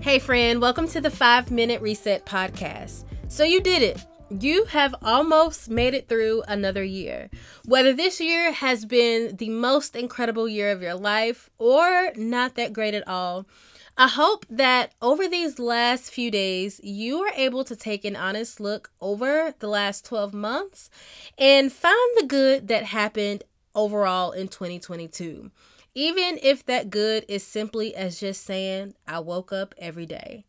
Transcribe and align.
Hey, 0.00 0.18
friend, 0.18 0.60
welcome 0.60 0.86
to 0.88 1.00
the 1.00 1.10
Five 1.10 1.50
Minute 1.50 1.80
Reset 1.80 2.26
Podcast. 2.26 3.04
So, 3.28 3.44
you 3.44 3.60
did 3.60 3.82
it. 3.82 4.04
You 4.30 4.64
have 4.66 4.94
almost 5.02 5.68
made 5.68 5.94
it 5.94 6.08
through 6.08 6.42
another 6.48 6.84
year. 6.84 7.30
Whether 7.64 7.92
this 7.92 8.20
year 8.20 8.52
has 8.52 8.84
been 8.84 9.36
the 9.36 9.48
most 9.48 9.96
incredible 9.96 10.48
year 10.48 10.70
of 10.70 10.82
your 10.82 10.94
life 10.94 11.50
or 11.58 12.12
not 12.16 12.54
that 12.56 12.72
great 12.72 12.94
at 12.94 13.06
all, 13.08 13.46
I 13.96 14.08
hope 14.08 14.44
that 14.50 14.92
over 15.00 15.28
these 15.28 15.58
last 15.58 16.10
few 16.12 16.30
days, 16.30 16.80
you 16.82 17.20
are 17.20 17.32
able 17.36 17.62
to 17.64 17.76
take 17.76 18.04
an 18.04 18.16
honest 18.16 18.58
look 18.58 18.90
over 19.00 19.54
the 19.60 19.68
last 19.68 20.04
12 20.04 20.34
months 20.34 20.90
and 21.38 21.72
find 21.72 22.10
the 22.16 22.26
good 22.26 22.68
that 22.68 22.84
happened 22.84 23.44
overall 23.74 24.32
in 24.32 24.48
2022 24.48 25.50
even 25.94 26.38
if 26.42 26.64
that 26.66 26.90
good 26.90 27.24
is 27.28 27.46
simply 27.46 27.94
as 27.94 28.20
just 28.20 28.44
saying, 28.44 28.94
I 29.06 29.20
woke 29.20 29.52
up 29.52 29.74
every 29.78 30.06
day. 30.06 30.44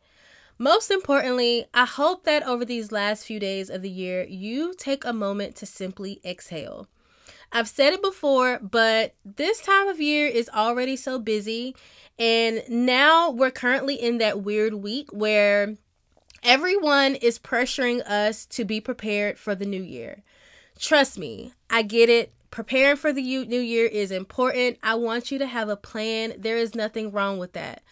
Most 0.58 0.90
importantly, 0.90 1.66
I 1.74 1.86
hope 1.86 2.24
that 2.24 2.44
over 2.44 2.64
these 2.64 2.92
last 2.92 3.26
few 3.26 3.40
days 3.40 3.70
of 3.70 3.82
the 3.82 3.90
year, 3.90 4.24
you 4.24 4.74
take 4.78 5.04
a 5.04 5.14
moment 5.14 5.56
to 5.58 5.66
simply 5.66 6.22
exhale. 6.24 6.88
I've 7.52 7.68
said 7.68 7.94
it 7.94 8.02
before, 8.02 8.60
but 8.60 9.14
this 9.24 9.62
time 9.62 9.88
of 9.88 10.00
year 10.02 10.28
is 10.28 10.50
already 10.50 10.96
so 10.96 11.20
busy. 11.20 11.76
And 12.18 12.64
now 12.70 13.30
we're 13.30 13.52
currently 13.52 13.96
in 13.96 14.18
that 14.20 14.42
weird 14.42 14.76
week 14.76 15.12
where 15.12 15.76
everyone 16.42 17.16
is 17.16 17.38
pressuring 17.38 18.02
us 18.08 18.46
to 18.48 18.64
be 18.64 18.80
prepared 18.80 19.38
for 19.38 19.56
the 19.56 19.66
new 19.66 19.82
year. 19.82 20.24
Trust 20.80 21.18
me, 21.18 21.54
I 21.70 21.82
get 21.82 22.10
it. 22.10 22.32
Preparing 22.56 22.96
for 22.96 23.12
the 23.12 23.22
new 23.22 23.60
year 23.60 23.86
is 23.86 24.12
important. 24.12 24.78
I 24.82 24.96
want 24.96 25.30
you 25.30 25.38
to 25.40 25.46
have 25.46 25.68
a 25.68 25.76
plan. 25.76 26.36
There 26.38 26.56
is 26.56 26.74
nothing 26.74 27.12
wrong 27.12 27.38
with 27.38 27.52
that. 27.52 27.84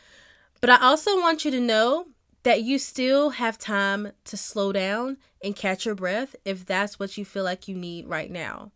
But 0.62 0.70
I 0.70 0.78
also 0.78 1.20
want 1.20 1.44
you 1.44 1.52
to 1.52 1.60
know 1.60 2.06
that 2.44 2.64
you 2.64 2.80
still 2.80 3.32
have 3.32 3.58
time 3.58 4.14
to 4.24 4.38
slow 4.38 4.72
down 4.72 5.18
and 5.44 5.54
catch 5.54 5.86
your 5.86 5.96
breath 5.96 6.34
if 6.46 6.66
that's 6.66 6.98
what 6.98 7.18
you 7.18 7.26
feel 7.26 7.44
like 7.44 7.68
you 7.68 7.76
need 7.76 8.08
right 8.08 8.32
now. 8.32 8.72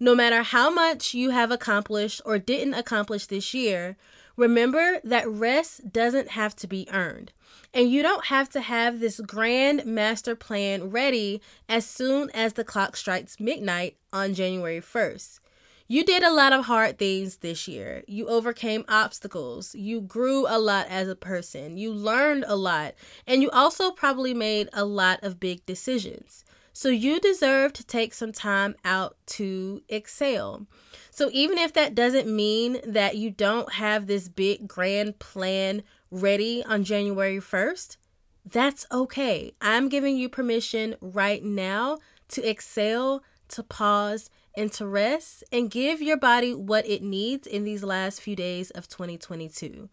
No 0.00 0.14
matter 0.14 0.42
how 0.42 0.70
much 0.70 1.14
you 1.14 1.30
have 1.30 1.50
accomplished 1.50 2.20
or 2.24 2.38
didn't 2.38 2.74
accomplish 2.74 3.26
this 3.26 3.54
year, 3.54 3.96
remember 4.36 5.00
that 5.04 5.28
rest 5.28 5.92
doesn't 5.92 6.30
have 6.30 6.56
to 6.56 6.66
be 6.66 6.88
earned. 6.92 7.32
And 7.72 7.90
you 7.90 8.02
don't 8.02 8.26
have 8.26 8.48
to 8.50 8.60
have 8.60 9.00
this 9.00 9.20
grand 9.20 9.84
master 9.84 10.34
plan 10.36 10.90
ready 10.90 11.40
as 11.68 11.86
soon 11.86 12.30
as 12.30 12.52
the 12.52 12.64
clock 12.64 12.96
strikes 12.96 13.40
midnight 13.40 13.96
on 14.12 14.34
January 14.34 14.80
1st. 14.80 15.40
You 15.86 16.02
did 16.02 16.22
a 16.22 16.32
lot 16.32 16.54
of 16.54 16.64
hard 16.64 16.98
things 16.98 17.36
this 17.36 17.68
year. 17.68 18.04
You 18.06 18.26
overcame 18.28 18.86
obstacles. 18.88 19.74
You 19.74 20.00
grew 20.00 20.46
a 20.48 20.58
lot 20.58 20.86
as 20.88 21.08
a 21.08 21.14
person. 21.14 21.76
You 21.76 21.92
learned 21.92 22.44
a 22.48 22.56
lot. 22.56 22.94
And 23.26 23.42
you 23.42 23.50
also 23.50 23.90
probably 23.90 24.32
made 24.32 24.70
a 24.72 24.86
lot 24.86 25.22
of 25.22 25.38
big 25.38 25.66
decisions. 25.66 26.42
So 26.76 26.88
you 26.88 27.20
deserve 27.20 27.72
to 27.74 27.86
take 27.86 28.12
some 28.12 28.32
time 28.32 28.74
out 28.84 29.16
to 29.26 29.82
excel. 29.88 30.66
So 31.08 31.30
even 31.32 31.56
if 31.56 31.72
that 31.74 31.94
doesn't 31.94 32.26
mean 32.26 32.80
that 32.84 33.16
you 33.16 33.30
don't 33.30 33.74
have 33.74 34.08
this 34.08 34.28
big 34.28 34.66
grand 34.66 35.20
plan 35.20 35.84
ready 36.10 36.64
on 36.64 36.82
January 36.82 37.38
1st, 37.38 37.96
that's 38.44 38.86
okay. 38.90 39.52
I'm 39.60 39.88
giving 39.88 40.16
you 40.16 40.28
permission 40.28 40.96
right 41.00 41.44
now 41.44 41.98
to 42.30 42.46
excel, 42.46 43.22
to 43.50 43.62
pause, 43.62 44.28
and 44.56 44.72
to 44.72 44.84
rest 44.84 45.44
and 45.52 45.70
give 45.70 46.02
your 46.02 46.16
body 46.16 46.54
what 46.54 46.86
it 46.88 47.04
needs 47.04 47.46
in 47.46 47.62
these 47.62 47.84
last 47.84 48.20
few 48.20 48.34
days 48.34 48.72
of 48.72 48.88
2022. 48.88 49.88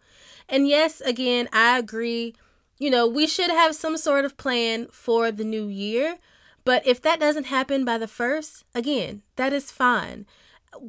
And 0.48 0.66
yes, 0.66 1.00
again, 1.00 1.48
I 1.52 1.78
agree. 1.78 2.34
You 2.78 2.90
know, 2.90 3.06
we 3.06 3.28
should 3.28 3.50
have 3.50 3.76
some 3.76 3.96
sort 3.96 4.24
of 4.24 4.36
plan 4.36 4.88
for 4.90 5.30
the 5.30 5.44
new 5.44 5.68
year. 5.68 6.18
But 6.64 6.86
if 6.86 7.02
that 7.02 7.20
doesn't 7.20 7.46
happen 7.46 7.84
by 7.84 7.98
the 7.98 8.08
first, 8.08 8.64
again, 8.74 9.22
that 9.36 9.52
is 9.52 9.70
fine 9.70 10.26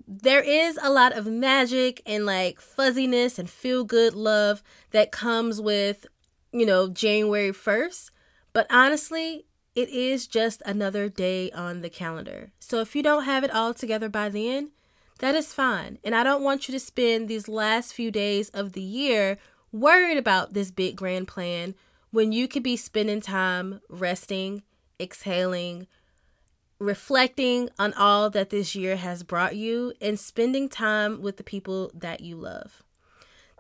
there 0.07 0.41
is 0.41 0.79
a 0.81 0.89
lot 0.89 1.13
of 1.13 1.27
magic 1.27 2.01
and 2.05 2.25
like 2.25 2.59
fuzziness 2.59 3.37
and 3.37 3.49
feel 3.49 3.83
good 3.83 4.13
love 4.13 4.63
that 4.91 5.11
comes 5.11 5.61
with, 5.61 6.05
you 6.51 6.65
know, 6.65 6.87
January 6.87 7.51
1st. 7.51 8.11
But 8.53 8.67
honestly, 8.69 9.45
it 9.75 9.89
is 9.89 10.27
just 10.27 10.61
another 10.65 11.09
day 11.09 11.51
on 11.51 11.81
the 11.81 11.89
calendar. 11.89 12.51
So 12.59 12.79
if 12.79 12.95
you 12.95 13.03
don't 13.03 13.25
have 13.25 13.43
it 13.43 13.51
all 13.51 13.73
together 13.73 14.09
by 14.09 14.29
then, 14.29 14.71
that 15.19 15.35
is 15.35 15.53
fine. 15.53 15.99
And 16.03 16.15
I 16.15 16.23
don't 16.23 16.43
want 16.43 16.67
you 16.67 16.71
to 16.73 16.79
spend 16.79 17.27
these 17.27 17.47
last 17.47 17.93
few 17.93 18.11
days 18.11 18.49
of 18.49 18.73
the 18.73 18.81
year 18.81 19.37
worried 19.71 20.17
about 20.17 20.53
this 20.53 20.71
big 20.71 20.95
grand 20.95 21.27
plan 21.27 21.75
when 22.11 22.31
you 22.31 22.47
could 22.47 22.61
be 22.61 22.77
spending 22.77 23.21
time 23.21 23.81
resting, 23.89 24.61
exhaling, 24.99 25.87
reflecting 26.79 27.69
on 27.79 27.93
all 27.93 28.29
that 28.29 28.49
this 28.49 28.75
year 28.75 28.95
has 28.95 29.23
brought 29.23 29.55
you, 29.55 29.93
and 30.01 30.19
spending 30.19 30.69
time 30.69 31.21
with 31.21 31.37
the 31.37 31.43
people 31.43 31.91
that 31.93 32.21
you 32.21 32.35
love. 32.35 32.83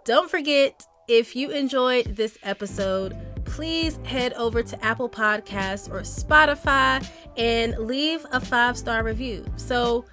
Don't 0.05 0.29
forget, 0.29 0.85
if 1.07 1.35
you 1.35 1.49
enjoyed 1.49 2.15
this 2.15 2.37
episode, 2.43 3.15
please 3.45 3.99
head 4.05 4.33
over 4.33 4.63
to 4.63 4.85
Apple 4.85 5.09
Podcasts 5.09 5.89
or 5.89 6.01
Spotify 6.01 7.05
and 7.37 7.77
leave 7.77 8.25
a 8.31 8.39
five 8.39 8.77
star 8.77 9.03
review. 9.03 9.45
So, 9.57 10.05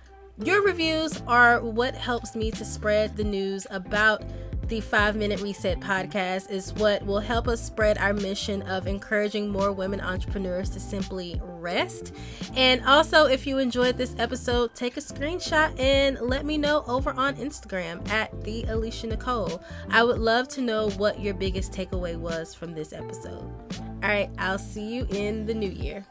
your 0.42 0.62
reviews 0.62 1.20
are 1.26 1.60
what 1.60 1.94
helps 1.94 2.34
me 2.34 2.50
to 2.52 2.64
spread 2.64 3.16
the 3.16 3.24
news 3.24 3.66
about 3.70 4.22
the 4.70 4.80
Five 4.80 5.16
Minute 5.16 5.40
Reset 5.40 5.80
podcast 5.80 6.48
is 6.48 6.72
what 6.74 7.04
will 7.04 7.18
help 7.18 7.48
us 7.48 7.60
spread 7.60 7.98
our 7.98 8.12
mission 8.12 8.62
of 8.62 8.86
encouraging 8.86 9.48
more 9.48 9.72
women 9.72 10.00
entrepreneurs 10.00 10.70
to 10.70 10.78
simply 10.78 11.40
rest. 11.42 12.14
And 12.54 12.80
also, 12.86 13.26
if 13.26 13.48
you 13.48 13.58
enjoyed 13.58 13.98
this 13.98 14.14
episode, 14.16 14.72
take 14.76 14.96
a 14.96 15.00
screenshot 15.00 15.76
and 15.80 16.20
let 16.20 16.46
me 16.46 16.56
know 16.56 16.84
over 16.86 17.10
on 17.10 17.34
Instagram 17.34 18.08
at 18.10 18.44
the 18.44 18.62
Alicia 18.68 19.08
Nicole. 19.08 19.60
I 19.90 20.04
would 20.04 20.20
love 20.20 20.46
to 20.50 20.60
know 20.60 20.90
what 20.90 21.18
your 21.18 21.34
biggest 21.34 21.72
takeaway 21.72 22.16
was 22.16 22.54
from 22.54 22.72
this 22.72 22.92
episode. 22.92 23.42
All 23.80 24.08
right, 24.08 24.30
I'll 24.38 24.56
see 24.56 24.86
you 24.86 25.04
in 25.10 25.46
the 25.46 25.54
new 25.54 25.70
year. 25.70 26.06